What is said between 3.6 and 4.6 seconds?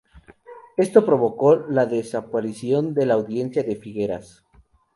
de Figueras.